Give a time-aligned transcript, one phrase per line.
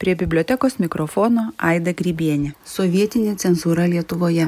[0.00, 2.54] Prie bibliotekos mikrofono Aida Grybienė.
[2.64, 4.46] Sovietinė cenzūra Lietuvoje.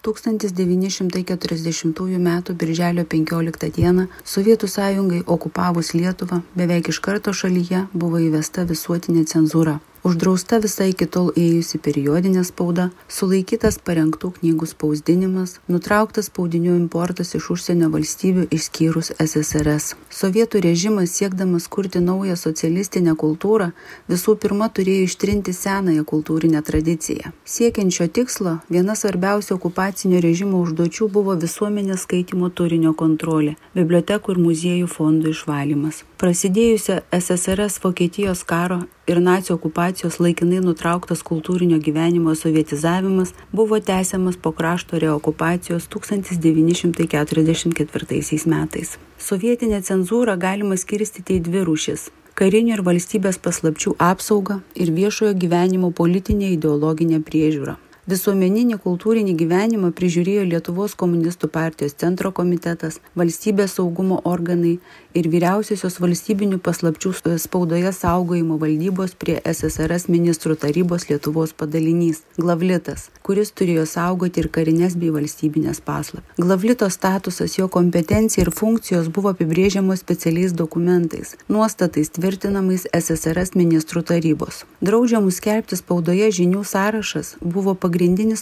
[0.00, 2.32] Tūkstantis 1940 m.
[2.56, 4.08] birželio 15 d.
[4.24, 11.06] Sovietų sąjungai okupavus Lietuvą beveik iš karto šalyje buvo įvesta visuotinė cenzūra uždrausta visa iki
[11.08, 19.14] tol ėjusi periodinė spauda sulaikytas parengtų knygų spausdinimas nutrauktas spaudinių importas iš užsienio valstybių išskyrus
[19.16, 23.70] ssrs sovietų režimas siekdamas kurti naują socialistinę kultūrą
[24.12, 27.32] visų pirma turėjo ištrinti senąją kultūrinę tradiciją.
[27.44, 34.42] Siekiant šio tikslo viena svarbiausių okupacinio režimo užduočių buvo visuomenės skaitymo turinio kontrolė bibliotekų ir
[34.48, 36.04] muziejų fondų išvalymas.
[36.20, 44.52] Prasidėjusio ssrs vokietijos karo ir nacių okupacijos laikinai nutrauktas kultūrinio gyvenimo sovietizavimas buvo tęsiamas po
[44.52, 48.98] krašto reokupacijos 1944 metais.
[49.18, 52.00] Sovietinę cenzūrą galima skirstyti į dvi rūšis-
[52.38, 60.44] karinių ir valstybės paslapčių apsaugą ir viešojo gyvenimo politinę ideologinę priežiūrą visuomeninį kultūrinį gyvenimą prižiūrėjo
[60.50, 64.76] lietuvos komunistų partijos centro komitetas valstybės saugumo organai
[65.16, 67.14] ir vyriausiosios valstybinių paslapčių
[67.46, 74.98] spaudoje saugojimo valdybos prie ssrs ministrų tarybos lietuvos padalinys glavlitas kuris turėjo saugoti ir karines
[75.00, 76.36] bei valstybines paslaptis.
[76.36, 84.64] Glavlito statusas jo kompetencija ir funkcijos buvo apibrėžiamos specialiais dokumentais nuostatais tvirtinamais ssrs ministrų tarybos.
[84.84, 87.93] Draudžiamų skelbti spaudoje žinių sąrašas buvo pagrindinis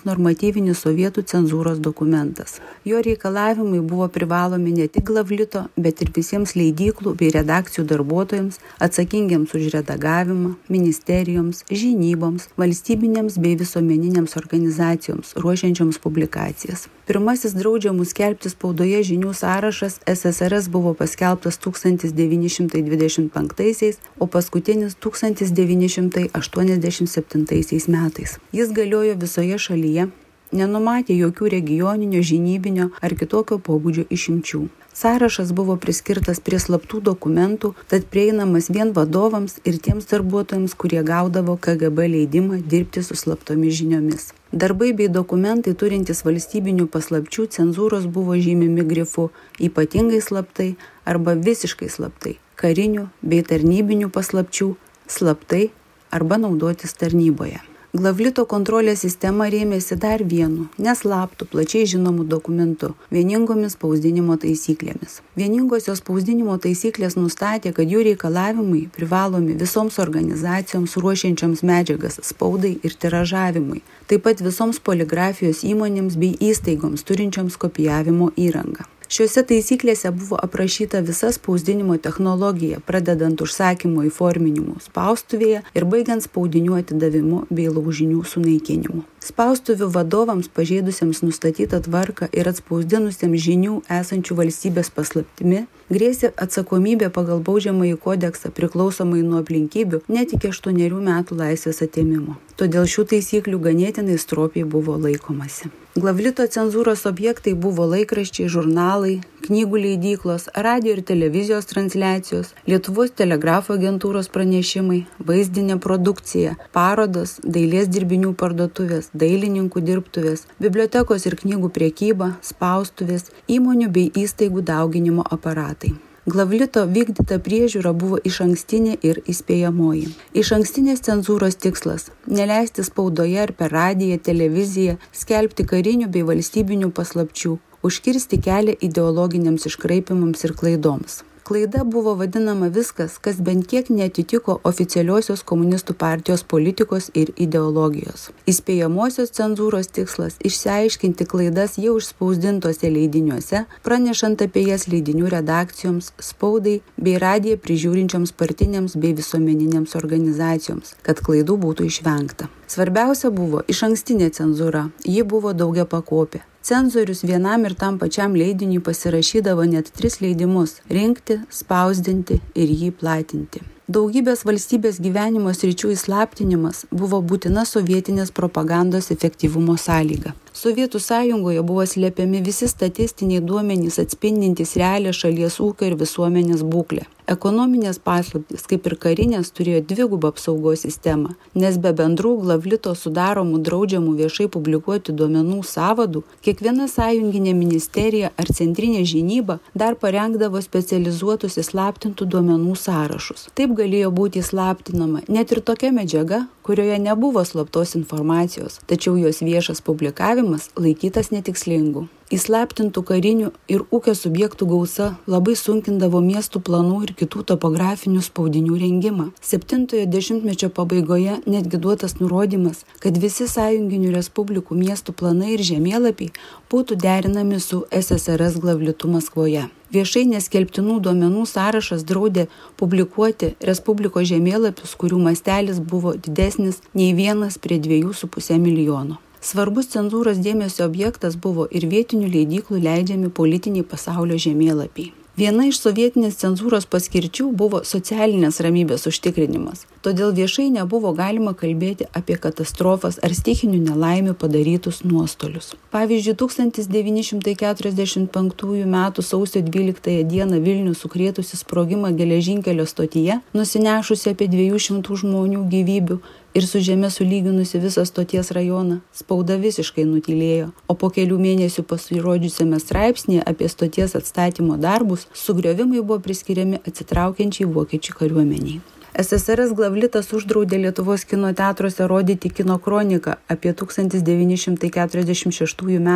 [0.09, 2.59] normatyvinis sovietų cenzūros dokumentas.
[2.89, 9.53] Jo reikalavimai buvo privalomi ne tik glavlito, bet ir visiems leidyklų bei redakcijų darbuotojams atsakingiams
[9.59, 16.89] už redagavimą, ministerijoms, žinyboms, valstybinėms bei visuomeninėms organizacijoms ruošiančioms publikacijas.
[17.03, 28.39] Pirmasis draudžiamų skelbti spaudoje žinių sąrašas SSRS buvo paskelbtas 1925, o paskutinis 1987 metais.
[28.53, 30.07] Jis galiojo visoje visoje šalyje
[30.53, 34.69] nenumatė jokių regioninio žinybinio ar kitokio pobūdžio išimčių.
[34.93, 41.57] Sąrašas buvo priskirtas prie slaptų dokumentų tad prieinamas vien vadovams ir tiems darbuotojams kurie gaudavo
[41.57, 44.29] kgb leidimą dirbti su slaptomis žiniomis.
[44.53, 50.75] Darbai bei dokumentai turintys valstybinių paslapčių cenzūros buvo žymimi grifu ypatingai slaptai
[51.09, 54.75] arba visiškai slaptai karinių bei tarnybinių paslapčių
[55.09, 55.71] slaptai
[56.13, 64.39] arba naudotis tarnyboje glavlito kontrolės sistema rėmėsi dar vienu neslaptu plačiai žinomu dokumentu vieningomis spausdinimo
[64.41, 65.19] taisyklėmis.
[65.37, 73.85] Vieningosios spausdinimo taisyklės nustatė kad jų reikalavimai privalomi visoms organizacijoms ruošiančioms medžiagas spaudai ir tiražavimui
[74.09, 81.29] taip pat visoms poligrafijos įmonėms bei įstaigoms turinčioms kopijavimo įrangą šiose taisyklėse buvo aprašyta visa
[81.37, 89.03] spausdinimo technologija pradedant užsakymo įforminimu spaustuvėje ir baigiant spaudinių atidavimu bei laužinių sunaikinimu.
[89.23, 98.01] Spaustuvių vadovams pažeidusiems nustatytą tvarką ir atspausdinusiems žinių esančių valstybės paslaptimi grėsė atsakomybė pagal baudžiamąjį
[98.07, 102.41] kodeksą priklausomai nuo aplinkybių net iki aštuonerių metų laisvės atėmimo.
[102.57, 110.47] Todėl šių taisyklių ganėtinai stropiai buvo laikomasi glavlito cenzūros objektai buvo laikraščiai žurnalai knygų leidyklos
[110.67, 119.83] radijo ir televizijos transliacijos lietuvos telegrafo agentūros pranešimai vaizdinė produkcija parodos dailės dirbinių parduotuvės dailininkų
[119.91, 123.29] dirbtuvės bibliotekos ir knygų prekyba spaustuvės
[123.59, 125.93] įmonių bei įstaigų dauginimo aparatai
[126.27, 130.13] glavlito vykdyta priežiūra buvo išankstinė ir įspėjamoji.
[130.39, 138.39] Išankstinės cenzūros tikslas neleisti spaudoje ar per radiją televiziją skelbti karinių bei valstybinių paslapčių užkirsti
[138.47, 145.97] kelią ideologiniams iškraipymams ir klaidoms klaida buvo vadinama viskas kas bent kiek neatitiko oficialiosios komunistų
[145.99, 148.29] partijos politikos ir ideologijos.
[148.47, 157.19] Įspėjamosios cenzūros tikslas išsiaiškinti klaidas jau išspausdintuose leidiniuose pranešant apie jas leidinių redakcijoms spaudai bei
[157.23, 162.49] radiją prižiūrinčioms partinėms bei visuomeninėms organizacijoms kad klaidų būtų išvengta.
[162.73, 164.89] Svarbiausia buvo išankstinė cenzūra.
[165.05, 172.41] Ji buvo daugiapakopė cenzorius vienam ir tam pačiam leidiniui pasirašydavo net tris leidimus rinkti spausdinti
[172.55, 173.65] ir jį platinti.
[173.93, 182.43] Daugybės valstybės gyvenimo sričių įslaptinimas buvo būtina sovietinės propagandos efektyvumo sąlyga Sovietų sąjungoje buvo slėpiami
[182.45, 187.07] visi statistiniai duomenys atspindintys realią šalies ūkio ir visuomenės būklę.
[187.33, 194.13] Ekonominės paslaptys, kaip ir karinės, turėjo dvigubą apsaugos sistemą, nes be bendrų glavlito sudaromų draudžiamų
[194.19, 202.75] viešai publikuoti duomenų savadų, kiekviena sąjunginė ministerija ar centrinė žinyba dar parengdavo specializuotus įslaptintų duomenų
[202.83, 203.47] sąrašus.
[203.57, 209.83] Taip galėjo būti įslaptinama net ir tokia medžiaga, kurioje nebuvo slaptos informacijos, tačiau jos viešas
[209.83, 212.07] publikavimas laikytas netikslingu.
[212.33, 219.27] Įslaptintų karinių ir ūkio subjektų gausa labai sunkindavo miestų planų ir kitų topografinių spaudinių rengimą.
[219.45, 226.31] Septintojo dešimtmečio pabaigoje netgi duotas nurodymas, kad visi sąjunginių respublikų miestų planai ir žemėlapiai
[226.73, 229.67] būtų derinami su SSRS glavlitu Maskvoje.
[229.93, 232.47] Viešai neskelbtinų duomenų sąrašas draudė
[232.81, 239.21] publikuoti Respublikos žemėlapius, kurių mastelis buvo didesnis nei vienas prie dviejų su pusė milijono.
[239.43, 245.11] Svarbus cenzūros dėmesio objektas buvo ir vietinių leidyklų leidžiami politiniai pasaulio žemėlapiai.
[245.33, 249.87] Viena iš sovietinės cenzūros paskirčių buvo socialinės ramybės užtikrinimas.
[250.05, 255.73] Todėl viešai nebuvo galima kalbėti apie katastrofas ar stichinių nelaimių padarytus nuostolius.
[255.95, 258.97] Pavyzdžiui, 1945 m.
[259.25, 260.61] sausio 12 d.
[260.69, 266.21] Vilnių sukrėtusi sprogimą geležinkelio stotyje, nusinešusi apie 200 žmonių gyvybių,
[266.55, 272.81] ir su žeme sulyginusi visą stoties rajoną, spauda visiškai nutylėjo, o po kelių mėnesių pasirodžiusiame
[272.81, 278.81] straipsnėje apie stoties atstatymo darbus sugriovimai buvo priskiriami atsitraukiančiai vokiečių kariuomeniai.
[279.13, 286.09] Ssrs glavlitas uždraudė lietuvos kino teatruose rodyti kino kroniką apie 1946 m.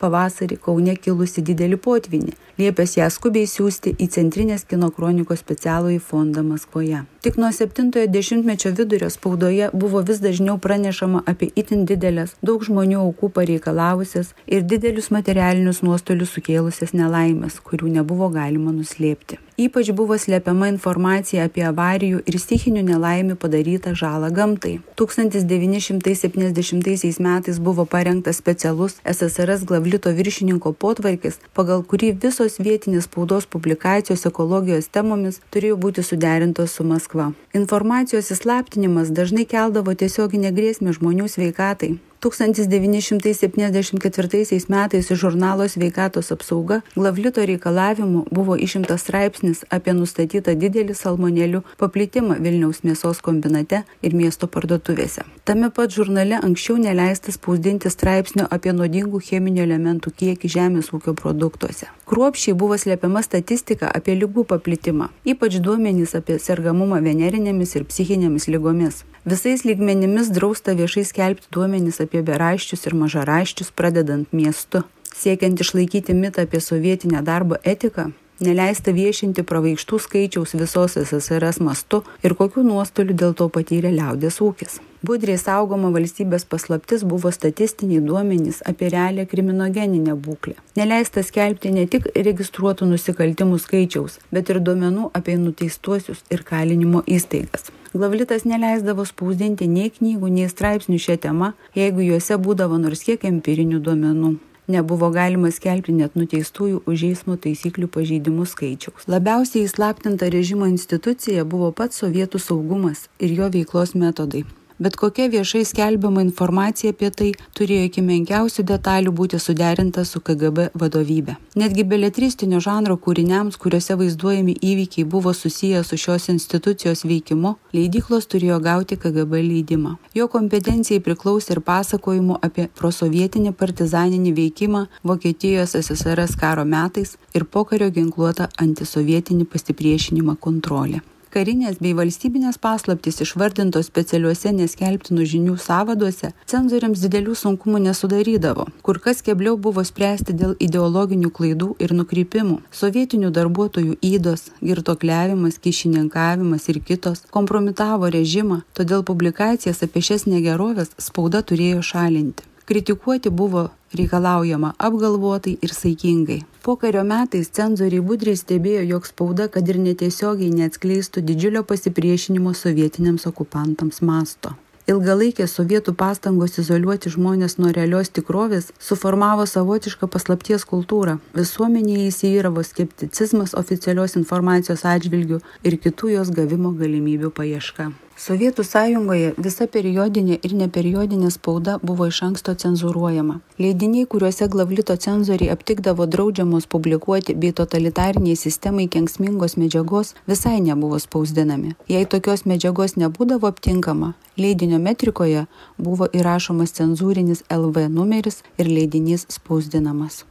[0.00, 6.42] pavasarį Kaune kilusi didelį potvinį, liepęs ją skubiai siūsti į Centrinės kino kronikos specialųjį fondą
[6.46, 7.00] Maskvoje.
[7.20, 13.28] Tik nuo 70-mečio vidurio spaudoje buvo vis dažniau pranešama apie itin didelės, daug žmonių aukų
[13.40, 19.47] pareikalavusias ir didelius materialinius nuostolius sukėlusias nelaimės, kurių nebuvo galima nuslėpti.
[19.58, 24.78] Ypač buvo slepiama informacija apie avarijų ir stichinių nelaimių padarytą žalą gamtai.
[25.00, 34.22] 1970 metais buvo parengtas specialus SSRS glavlito viršininko potvarkis, pagal kurį visos vietinės spaudos publikacijos
[34.30, 37.34] ekologijos temomis turėjo būti suderintos su Maskva.
[37.50, 47.46] Informacijos įslaptinimas dažnai keldavo tiesioginę grėsmę žmonių sveikatai, 1974 metais iš žurnalo Sveikatos apsauga Glavlito
[47.46, 55.22] reikalavimu buvo išimtas straipsnis apie nustatytą didelį salmonelių paplitimą Vilniaus mėsos kombinate ir miesto parduotuvėse.
[55.44, 61.86] Tame pat žurnale anksčiau neleista spausdinti straipsnio apie nuodingų cheminių elementų kiekį žemės ūkio produktuose.
[62.10, 69.04] Kruopšiai buvo slepiama statistika apie lygų paplitimą, ypač duomenys apie sergamumą venerinėmis ir psichinėmis lygomis.
[69.28, 74.84] Visais lygmenimis drausta viešai skelbti duomenys apie beraščius ir mažaraščius, pradedant miestu.
[75.14, 78.12] Siekiant išlaikyti mitą apie sovietinę darbo etiką,
[78.44, 84.78] neleista viešinti pravaikštų skaičiaus visos SSRS mastu ir kokių nuostolių dėl to patyrė liaudės ūkis.
[85.06, 90.56] Budriai saugoma valstybės paslaptis buvo statistiniai duomenys apie realią kriminogeninę būklę.
[90.78, 97.70] Neleista skelbti ne tik registruotų nusikaltimų skaičiaus, bet ir duomenų apie nuteistuosius ir kalinimo įstaigas.
[97.94, 103.80] Glavlitas neleisdavo spausdinti nei knygų, nei straipsnių šią temą, jeigu juose būdavo nors kiek empirinių
[103.80, 104.34] duomenų
[104.68, 109.08] nebuvo galima skelbti net nuteistųjų už eismo taisyklių pažeidimus skaičiaus.
[109.08, 114.44] Labiausiai įslaptinta režimo institucija buvo pats sovietų saugumas ir jo veiklos metodai
[114.78, 120.68] bet kokia viešai skelbiama informacija apie tai turėjo iki menkiausių detalių būti suderinta su KGB
[120.78, 121.36] vadovybe.
[121.58, 128.60] Netgi beletristinio žanro kūriniams, kuriuose vaizduojami įvykiai buvo susiję su šios institucijos veikimu, leidyklos turėjo
[128.62, 129.96] gauti KGB leidimą.
[130.14, 137.90] Jo kompetencijai priklausė ir pasakojimų apie prosovietinį partizaninį veikimą Vokietijos SSRS karo metais ir pokario
[137.90, 141.02] ginkluotą antisovietinį pasipriešinimą kontrolę
[141.34, 148.66] karinės bei valstybinės paslaptys išvardintos specialiuose neskelbtinų žinių savaduose cenzoriams didelių sunkumų nesudarydavo.
[148.82, 152.58] Kur kas kebliau buvo spręsti dėl ideologinių klaidų ir nukrypimų.
[152.80, 161.42] Sovietinių darbuotojų ydos girtuokliavimas kyšininkavimas ir kitos kompromitavo režimą todėl publikacijas apie šias negeroves spauda
[161.42, 162.46] turėjo šalinti.
[162.68, 166.42] Kritikuoti buvo reikalaujama apgalvotai ir saikingai.
[166.62, 174.02] Pokario metais cenzoriai budriai stebėjo jog spauda kad ir netiesiogiai neatskleistų didžiulio pasipriešinimo sovietiniams okupantams
[174.02, 174.54] masto.
[174.88, 181.18] Ilgalaikės sovietų pastangos izoliuoti žmones nuo realios tikrovės suformavo savotišką paslapties kultūrą.
[181.36, 189.68] Visuomenėje įsivyravo skepticizmas oficialios informacijos atžvilgiu ir kitų jos gavimo galimybių paieška Sovietų sąjungoje visa
[189.70, 193.36] periodinė ir neperiodinė spauda buvo iš anksto cenzuruojama.
[193.62, 201.76] Leidiniai, kuriuose glavlito cenzoriai aptikdavo draudžiamos publikuoti bei totalitariniai sistemai kenksmingos medžiagos, visai nebuvo spausdinami.
[201.86, 205.44] Jei tokios medžiagos nebūdavo aptinkama, leidinio metrikoje
[205.78, 210.24] buvo įrašomas cenzūrinis LV numeris ir leidinys spausdinamas.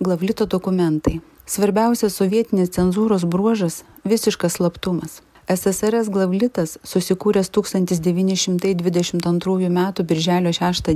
[0.00, 1.20] Glavlito dokumentai
[1.52, 5.20] Svarbiausias sovietinės cenzūros bruožas- visiškas slaptumas.
[5.56, 9.92] Ssrs glavlitas susikūręs 1922 m.
[10.08, 10.92] birželio 6 d.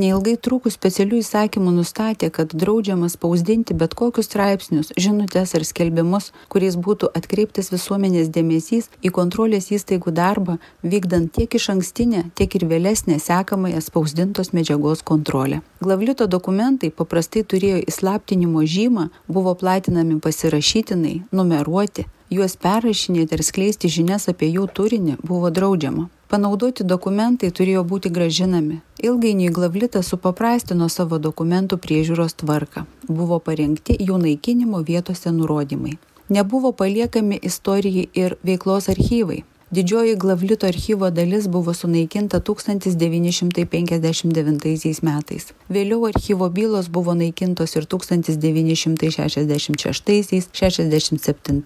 [0.00, 6.76] neilgai trukus specialių įsakymų nustatė, kad draudžiama spausdinti bet kokius straipsnius, žinutės ar skelbimus, kuriais
[6.76, 13.16] būtų atkreiptas visuomenės dėmesys į kontrolės įstaigų darbą, vykdant tiek iš ankstinę, tiek ir vėlesnę
[13.20, 15.60] sekamąją spausdintos medžiagos kontrolę.
[15.80, 24.28] Glavlito dokumentai paprastai turėjo įslaptinimo žymą, buvo platinami pasirašytinai, numeruoti, juos perrašinėti ir skleisti žinias
[24.32, 26.08] apie jų turinį buvo draudžiama.
[26.30, 28.76] Panaudoti dokumentai turėjo būti gražinami.
[29.02, 32.84] Ilgainiui Glavlitas supaprastino savo dokumentų priežiūros tvarką.
[33.08, 35.96] Buvo parengti jų naikinimo vietose nurodymai.
[36.30, 39.42] Nebuvo paliekami istorijai ir veiklos archyvai.
[39.70, 45.46] Didžioji Glavlito archyvo dalis buvo sunaikinta 1959 metais.
[45.70, 51.62] Vėliau archyvo bylos buvo naikintos ir 1966, 67,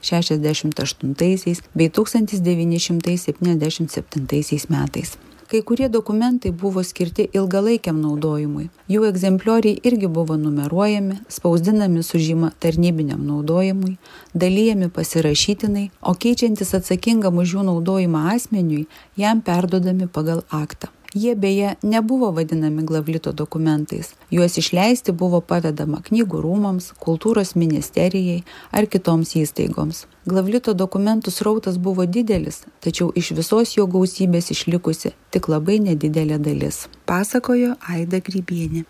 [0.00, 5.18] 68 bei 1977 metais.
[5.50, 8.68] Kai kurie dokumentai buvo skirti ilgalaikiam naudojimui.
[8.86, 13.96] Jų egzemplioriai irgi buvo numeruojami, spausdinami su žyma tarnybiniam naudojimui,
[14.30, 18.86] dalyjami pasirašytinai, o keičiantis atsakingam už jų naudojimą asmeniui,
[19.18, 20.94] jam perdodami pagal aktą.
[21.14, 24.14] Jie beje nebuvo vadinami glavlito dokumentais.
[24.30, 30.04] Juos išleisti buvo pavedama knygų rūmams, kultūros ministerijai ar kitoms įstaigoms.
[30.30, 36.84] Glavlito dokumentų srautas buvo didelis, tačiau iš visos jo gausybės išlikusi tik labai nedidelė dalis.
[37.10, 38.86] Pasakojo Aida Grybienė.